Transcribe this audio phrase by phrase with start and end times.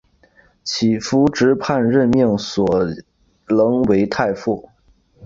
[0.63, 2.65] 乞伏炽磐任命索
[3.45, 4.71] 棱为太傅。